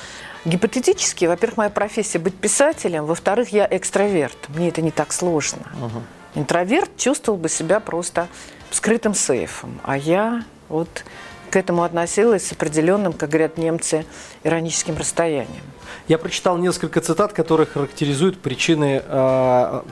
[0.45, 5.67] гипотетически, во-первых, моя профессия быть писателем, во-вторых, я экстраверт, мне это не так сложно.
[5.81, 6.41] Угу.
[6.41, 8.29] Интроверт чувствовал бы себя просто
[8.71, 11.05] скрытым сейфом, а я вот
[11.53, 14.07] к этому относилась с определенным, как говорят немцы,
[14.43, 15.63] ироническим расстоянием.
[16.09, 19.83] Я прочитал несколько цитат, которые характеризуют причины э,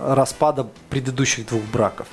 [0.00, 2.06] распада предыдущих двух браков.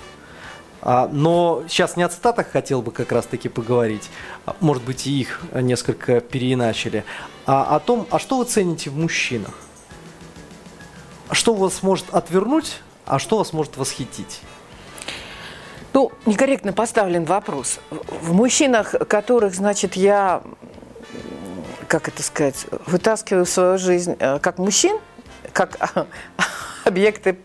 [0.81, 4.09] А, но сейчас не о цитатах хотел бы как раз-таки поговорить,
[4.45, 7.05] а, может быть, и их несколько переиначили,
[7.45, 9.53] а о том, а что вы цените в мужчинах?
[11.31, 14.41] Что вас может отвернуть, а что вас может восхитить?
[15.93, 17.79] Ну, некорректно поставлен вопрос.
[17.89, 20.41] В мужчинах, которых, значит, я,
[21.87, 24.97] как это сказать, вытаскиваю в свою жизнь э, как мужчин,
[25.51, 25.77] как
[26.85, 27.37] объекты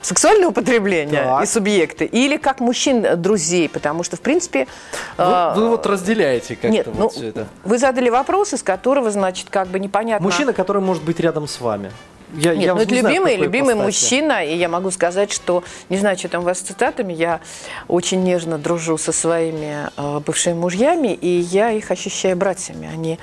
[0.00, 1.42] сексуального потребления так.
[1.42, 4.68] и субъекты, или как мужчин э, друзей, потому что, в принципе...
[5.16, 7.48] Вы, э, вы вот разделяете как-то нет, вот ну, все это.
[7.64, 10.24] Вы задали вопрос, из которого, значит, как бы непонятно...
[10.24, 11.90] Мужчина, который может быть рядом с вами.
[12.34, 15.62] Я, Нет, я ну это не любимый, знаю, любимый мужчина, и я могу сказать, что,
[15.88, 17.40] не знаю, что там у вас с цитатами, я
[17.88, 22.90] очень нежно дружу со своими э, бывшими мужьями, и я их ощущаю братьями.
[22.92, 23.18] Они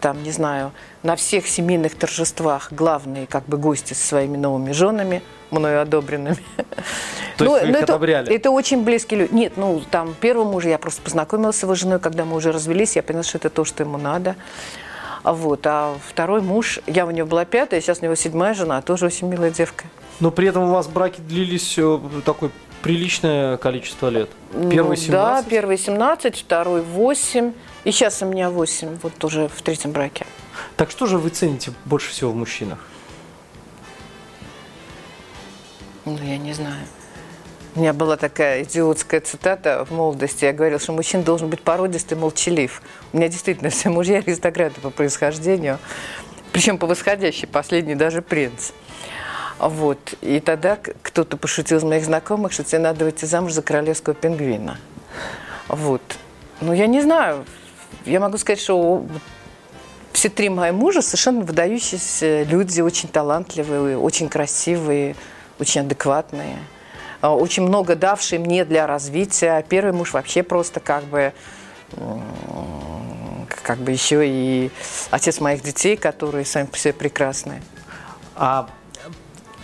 [0.00, 5.22] там, не знаю, на всех семейных торжествах главные как бы гости со своими новыми женами,
[5.50, 6.38] мною одобренными.
[7.36, 8.34] То ну, есть вы их это, одобряли?
[8.34, 9.34] Это очень близкие люди.
[9.34, 12.96] Нет, ну, там, первого мужа я просто познакомилась с его женой, когда мы уже развелись,
[12.96, 14.36] я поняла, что это то, что ему надо.
[15.24, 15.66] Вот.
[15.66, 19.28] А второй муж, я у него была пятая, сейчас у него седьмая жена, тоже очень
[19.28, 19.84] милая девка.
[20.20, 22.50] Но при этом у вас браки длились э, такое
[22.82, 24.28] приличное количество лет.
[24.52, 25.08] Первый 17?
[25.08, 27.52] Ну да, первый 17, второй 8.
[27.84, 30.26] И сейчас у меня 8, вот уже в третьем браке.
[30.76, 32.78] Так что же вы цените больше всего в мужчинах?
[36.04, 36.84] Ну, я не знаю.
[37.74, 40.44] У меня была такая идиотская цитата в молодости.
[40.44, 42.82] Я говорила, что мужчина должен быть породистый, молчалив.
[43.14, 45.78] У меня действительно все мужья аристократы по происхождению.
[46.52, 48.72] Причем по восходящей, последний даже принц.
[49.58, 50.14] Вот.
[50.20, 54.76] И тогда кто-то пошутил из моих знакомых, что тебе надо выйти замуж за королевского пингвина.
[55.68, 56.02] Вот.
[56.60, 57.46] Ну, я не знаю.
[58.04, 59.06] Я могу сказать, что
[60.12, 65.16] все три мои мужа совершенно выдающиеся люди, очень талантливые, очень красивые,
[65.58, 66.58] очень адекватные.
[67.22, 69.64] А, очень много давший мне для развития.
[69.68, 71.32] Первый муж вообще просто как бы
[73.62, 74.70] как бы еще и
[75.10, 77.62] отец моих детей, которые сами себе прекрасные.
[78.34, 78.68] А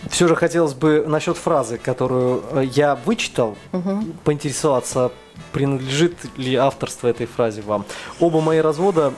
[0.09, 4.03] все же хотелось бы насчет фразы, которую э, я вычитал, угу.
[4.23, 5.11] поинтересоваться,
[5.51, 7.85] принадлежит ли авторство этой фразе вам.
[8.19, 9.13] Оба мои развода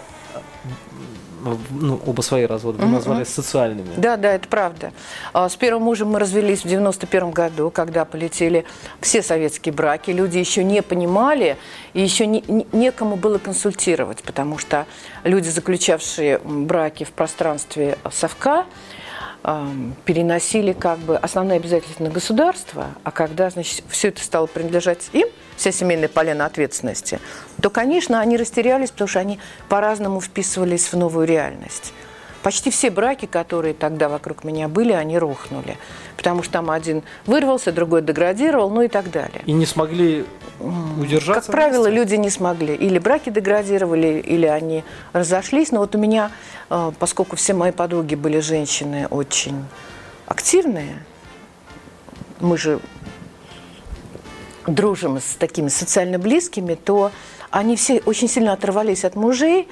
[1.69, 3.89] ну, оба свои разводы вы назвали социальными.
[3.97, 4.91] Да, да, это правда.
[5.33, 8.65] А, с первым мужем мы развелись в 91 году, когда полетели
[8.99, 10.11] все советские браки.
[10.11, 11.57] Люди еще не понимали
[11.93, 14.85] и еще не, некому было консультировать, потому что
[15.23, 18.65] люди, заключавшие браки в пространстве совка,
[20.05, 25.27] переносили как бы основные обязательства на государство, а когда, значит, все это стало принадлежать им–
[25.61, 27.19] вся семейная полена ответственности,
[27.61, 31.93] то, конечно, они растерялись, потому что они по-разному вписывались в новую реальность.
[32.41, 35.77] Почти все браки, которые тогда вокруг меня были, они рухнули.
[36.17, 39.43] Потому что там один вырвался, другой деградировал, ну и так далее.
[39.45, 40.25] И не смогли
[40.59, 41.51] удержаться?
[41.51, 42.73] Как правило, люди не смогли.
[42.73, 45.71] Или браки деградировали, или они разошлись.
[45.71, 46.31] Но вот у меня,
[46.71, 49.63] э, поскольку все мои подруги были женщины очень
[50.25, 51.03] активные,
[52.39, 52.79] мы же
[54.67, 57.11] дружим с такими социально близкими, то
[57.49, 59.67] они все очень сильно оторвались от мужей.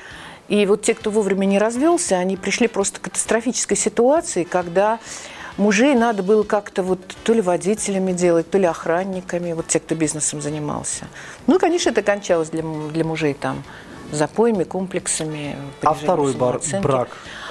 [0.47, 4.99] И вот те, кто вовремя не развелся, они пришли просто к катастрофической ситуации, когда
[5.57, 9.93] мужей надо было как-то вот то ли водителями делать, то ли охранниками, вот те, кто
[9.93, 11.05] бизнесом занимался.
[11.45, 13.63] Ну, конечно, это кончалось для, для мужей там
[14.11, 15.55] запоями, комплексами.
[15.83, 17.09] А второй бар, брак?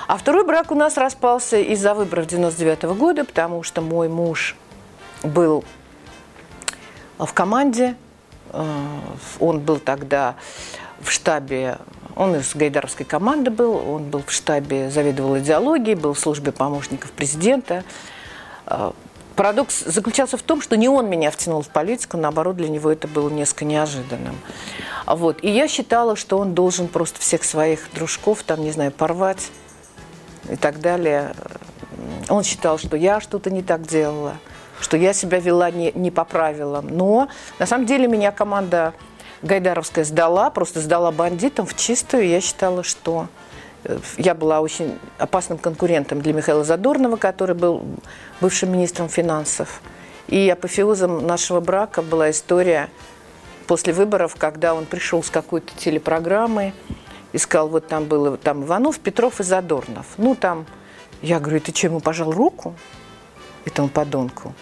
[0.08, 4.56] А второй брак у нас распался из-за выборов 99 -го года, потому что мой муж
[5.22, 5.64] был
[7.26, 7.96] в команде.
[8.52, 8.64] Э,
[9.40, 10.36] он был тогда
[11.00, 11.78] в штабе,
[12.16, 17.12] он из гайдаровской команды был, он был в штабе, заведовал идеологией, был в службе помощников
[17.12, 17.84] президента.
[18.66, 18.92] Э,
[19.36, 23.06] парадокс заключался в том, что не он меня втянул в политику, наоборот, для него это
[23.06, 24.36] было несколько неожиданным.
[25.06, 25.42] Вот.
[25.44, 29.50] И я считала, что он должен просто всех своих дружков, там, не знаю, порвать
[30.50, 31.34] и так далее.
[32.28, 34.34] Он считал, что я что-то не так делала
[34.80, 36.88] что я себя вела не, не по правилам.
[36.88, 38.94] Но на самом деле меня команда
[39.42, 42.28] Гайдаровская сдала, просто сдала бандитам в чистую.
[42.28, 43.28] Я считала, что
[43.84, 47.84] э, я была очень опасным конкурентом для Михаила Задорнова, который был
[48.40, 49.80] бывшим министром финансов.
[50.26, 52.90] И апофеозом нашего брака была история
[53.66, 56.72] после выборов, когда он пришел с какой-то телепрограммы,
[57.32, 60.06] искал, вот там было там Иванов, Петров и Задорнов.
[60.16, 60.66] Ну, там,
[61.22, 62.74] я говорю, ты чем ему пожал руку
[63.64, 64.54] этому подонку?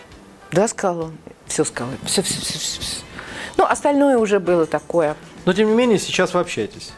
[0.56, 1.18] Да, сказал он.
[1.46, 1.92] Все сказал.
[2.06, 3.00] Все, все, все, все, все.
[3.58, 5.14] Ну, остальное уже было такое
[5.44, 6.92] Но, тем не менее, сейчас вы общаетесь.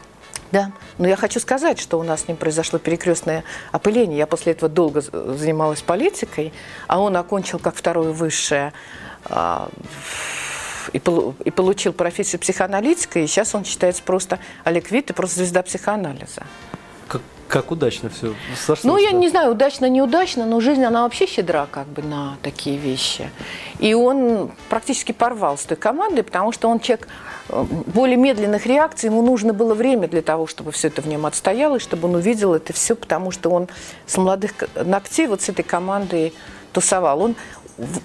[0.53, 3.43] Да, но я хочу сказать, что у нас с ним произошло перекрестное
[3.73, 4.17] опыление.
[4.17, 6.53] Я после этого долго занималась политикой,
[6.87, 8.71] а он окончил как второе высшее
[9.25, 9.69] а,
[10.93, 15.63] и, и получил профессию психоаналитика, и сейчас он считается просто Олег Вит и просто звезда
[15.63, 16.43] психоанализа.
[17.09, 18.83] Как, как удачно все сошлось.
[18.83, 22.77] Ну, я не знаю, удачно, неудачно, но жизнь, она вообще щедра как бы на такие
[22.77, 23.29] вещи.
[23.79, 27.07] И он практически порвал с той командой, потому что он человек
[27.49, 31.25] э, более медленных реакций, ему нужно было время для того, чтобы все это в нем
[31.25, 33.67] отстоялось, чтобы он увидел это все, потому что он
[34.05, 36.33] с молодых ногтей вот с этой командой
[36.71, 37.23] тусовал.
[37.23, 37.35] Он,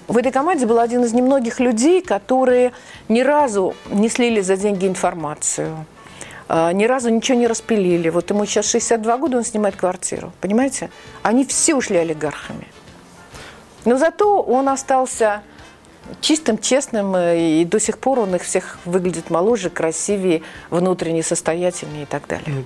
[0.07, 2.73] в этой команде был один из немногих людей, которые
[3.09, 5.85] ни разу не слили за деньги информацию,
[6.49, 8.09] ни разу ничего не распилили.
[8.09, 10.31] Вот ему сейчас 62 года, он снимает квартиру.
[10.41, 10.89] Понимаете?
[11.23, 12.67] Они все ушли олигархами.
[13.85, 15.41] Но зато он остался
[16.21, 22.03] чистым, честным, э, и до сих пор он их всех выглядит моложе, красивее, внутренне состоятельнее
[22.03, 22.45] и так далее.
[22.47, 22.63] Ну,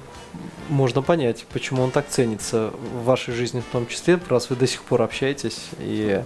[0.70, 4.68] можно понять, почему он так ценится в вашей жизни в том числе, раз вы до
[4.68, 6.24] сих пор общаетесь и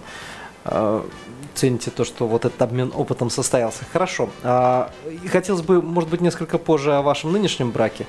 [0.64, 1.02] э,
[1.54, 3.84] цените то, что вот этот обмен опытом состоялся.
[3.92, 4.28] Хорошо.
[4.42, 4.90] А,
[5.30, 8.06] хотелось бы, может быть, несколько позже о вашем нынешнем браке,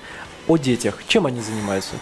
[0.47, 0.99] о детях.
[1.07, 1.95] Чем они занимаются?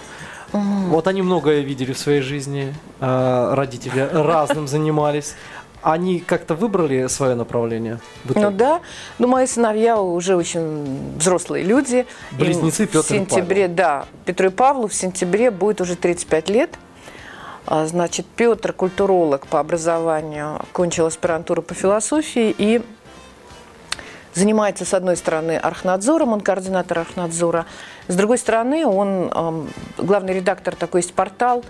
[0.52, 5.36] Вот они многое видели в своей жизни, а, родители разным занимались.
[5.82, 8.00] Они как-то выбрали свое направление?
[8.24, 8.80] Ну да.
[9.20, 12.06] Ну, мои сыновья уже очень взрослые люди.
[12.32, 13.76] Близнецы Петр в сентябре, и Павел.
[13.76, 16.70] Да, Петру и Павлу в сентябре будет уже 35 лет.
[17.66, 22.82] А, значит, Петр, культуролог по образованию, кончил аспирантуру по философии и
[24.34, 27.66] занимается, с одной стороны, архнадзором, он координатор архнадзора,
[28.08, 31.64] с другой стороны, он главный редактор такой есть портал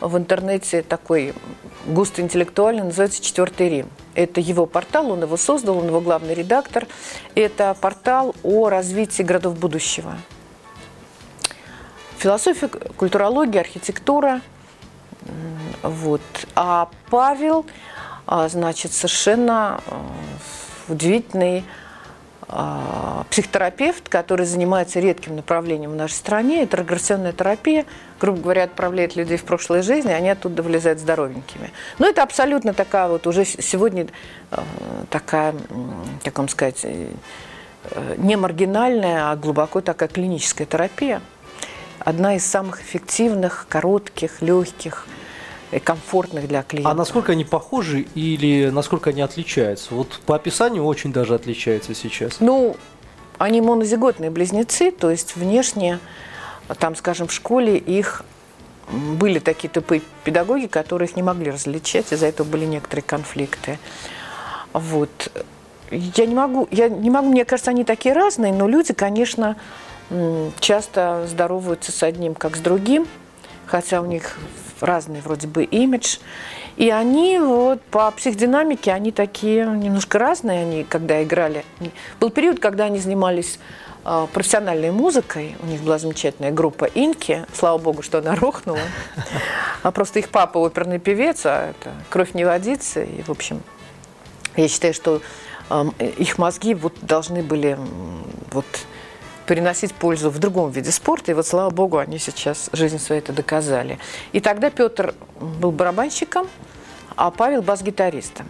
[0.00, 1.34] в интернете такой
[1.86, 3.88] густо интеллектуальный, называется «Четвертый Рим».
[4.14, 6.86] Это его портал, он его создал, он его главный редактор.
[7.34, 10.16] Это портал о развитии городов будущего.
[12.18, 14.40] Философия, культурология, архитектура.
[15.82, 16.20] Вот.
[16.54, 17.66] А Павел,
[18.26, 19.94] а, значит, совершенно э,
[20.88, 21.64] удивительный
[22.50, 27.84] а, психотерапевт, который занимается редким направлением в нашей стране, это регрессионная терапия,
[28.18, 31.72] грубо говоря, отправляет людей в прошлые жизни, они оттуда вылезают здоровенькими.
[31.98, 34.06] Но это абсолютно такая вот уже сегодня
[34.50, 34.62] э,
[35.10, 35.54] такая,
[36.24, 37.08] как вам сказать, э,
[38.16, 41.20] не маргинальная, а глубоко такая клиническая терапия.
[42.00, 45.06] Одна из самых эффективных, коротких, легких–
[45.70, 46.90] и комфортных для клиента.
[46.90, 49.94] А насколько они похожи или насколько они отличаются?
[49.94, 52.40] Вот по описанию очень даже отличаются сейчас.
[52.40, 52.76] Ну,
[53.38, 55.98] они монозиготные близнецы, то есть внешне,
[56.78, 58.24] там, скажем, в школе их
[58.90, 63.78] были такие тупые педагоги, которые их не могли различать, из-за этого были некоторые конфликты.
[64.72, 65.30] Вот.
[65.90, 69.56] Я не могу, я не могу, мне кажется, они такие разные, но люди, конечно,
[70.60, 73.06] часто здороваются с одним, как с другим,
[73.66, 74.38] хотя у них
[74.80, 76.18] разный вроде бы имидж.
[76.76, 81.64] И они вот по психодинамике, они такие немножко разные, они когда играли.
[82.20, 83.58] Был период, когда они занимались
[84.04, 85.56] э, профессиональной музыкой.
[85.60, 87.44] У них была замечательная группа «Инки».
[87.52, 88.78] Слава богу, что она рухнула.
[89.82, 93.02] А просто их папа оперный певец, а это кровь не водится.
[93.02, 93.60] И, в общем,
[94.56, 95.20] я считаю, что
[95.98, 97.76] их мозги вот должны были
[98.52, 98.66] вот
[99.48, 101.32] переносить пользу в другом виде спорта.
[101.32, 103.98] И вот, слава богу, они сейчас жизнь свою это доказали.
[104.32, 106.46] И тогда Петр был барабанщиком,
[107.16, 108.46] а Павел бас-гитаристом.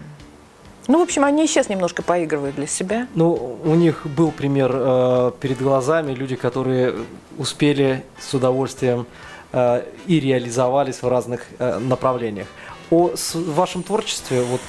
[0.89, 3.07] Ну, в общем, они сейчас немножко поигрывают для себя.
[3.15, 6.95] Ну, у них был пример э, перед глазами, люди, которые
[7.37, 9.07] успели с удовольствием
[9.53, 12.49] э, и реализовались в разных э, направлениях
[12.91, 14.61] о вашем творчестве, вот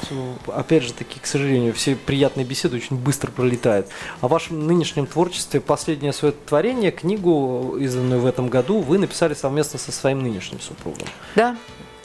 [0.48, 3.88] опять же таки, к сожалению, все приятные беседы очень быстро пролетают.
[4.22, 9.80] О вашем нынешнем творчестве, последнее свое творение, книгу, изданную в этом году, вы написали совместно
[9.80, 11.08] со своим нынешним супругом.
[11.36, 11.56] Да,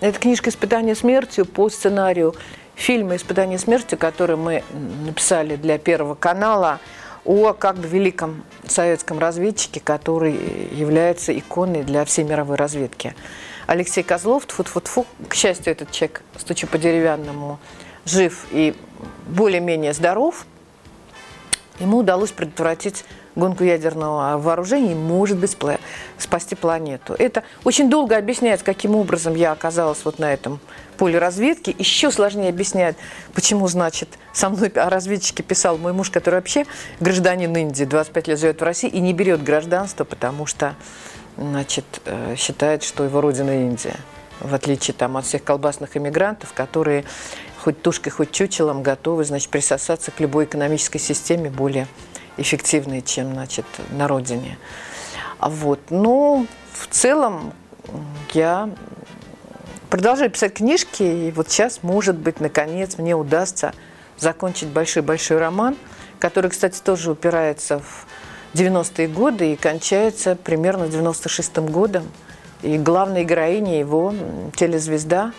[0.01, 2.35] это книжка «Испытание смертью» по сценарию
[2.75, 4.63] фильма «Испытание смертью», который мы
[5.05, 6.81] написали для Первого канала
[7.25, 10.39] о как бы великом советском разведчике, который
[10.73, 13.15] является иконой для всей мировой разведки.
[13.67, 17.59] Алексей Козлов, тфу -тфу -тфу, к счастью, этот человек, стучу по деревянному,
[18.05, 18.75] жив и
[19.27, 20.47] более-менее здоров,
[21.79, 25.57] ему удалось предотвратить гонку ядерного вооружения и, может быть,
[26.19, 27.15] спасти планету.
[27.19, 30.61] Это очень долго объясняет, каким образом я оказалась вот на этом
[30.97, 31.75] поле разведки.
[31.77, 32.97] Еще сложнее объясняет,
[33.33, 36.67] почему, значит, со мной о разведчике писал мой муж, который вообще
[37.01, 40.77] гражданин Индии, 25 лет живет в России и не берет гражданство, потому что
[41.37, 43.97] значит, э, считает, что его родина Индия,
[44.41, 47.05] в отличие там, от всех колбасных иммигрантов, которые
[47.63, 51.87] хоть тушкой, хоть чучелом готовы значит, присосаться к любой экономической системе более
[52.37, 54.59] эффективные, чем, значит, на родине.
[55.41, 55.81] Вот.
[55.91, 57.53] Но в целом
[58.33, 58.71] я
[59.91, 63.73] продолжаю писать книжки, и вот сейчас, может быть, наконец мне удастся
[64.19, 65.77] закончить большой-большой роман,
[66.19, 68.07] который, кстати, тоже упирается в
[68.55, 72.05] 90-е годы и кончается примерно 96-м годом.
[72.63, 74.15] И главная героиня его,
[74.57, 75.33] телезвезда,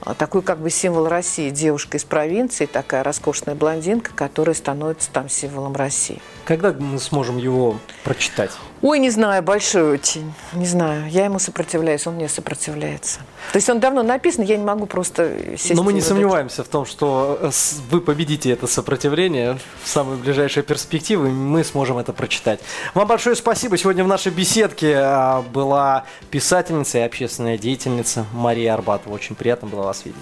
[0.00, 5.28] а, такой как бы символ России, девушка из провинции, такая роскошная блондинка, которая становится там
[5.28, 6.20] символом России.
[6.44, 8.52] Когда мы сможем его прочитать?
[8.82, 10.34] Ой, не знаю, большой очень.
[10.54, 11.08] Не знаю.
[11.08, 13.20] Я ему сопротивляюсь, он мне сопротивляется.
[13.52, 15.74] То есть он давно написан, я не могу просто сесть.
[15.74, 17.50] Но мы не сомневаемся в том, что э,
[17.90, 22.58] вы победите это сопротивление в самые ближайшие перспективы, и мы сможем это прочитать.
[22.94, 23.78] Вам большое спасибо.
[23.78, 29.14] Сегодня в нашей беседке а, была писательница и общественная деятельница Мария Арбатова.
[29.14, 30.20] Очень приятно было вас видеть.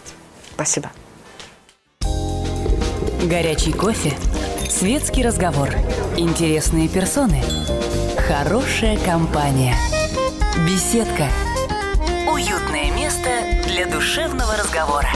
[0.52, 0.90] Спасибо.
[3.24, 4.12] Горячий кофе,
[4.68, 5.70] светский разговор,
[6.16, 7.42] интересные персоны,
[8.30, 9.74] хорошая компания,
[10.64, 11.26] беседка,
[12.32, 13.28] уютное место
[13.66, 15.08] для душевного разговора.